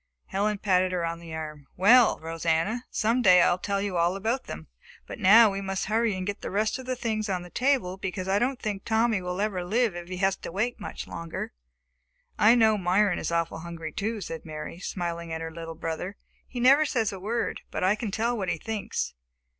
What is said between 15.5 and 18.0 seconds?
little brother. "He never says a word, but I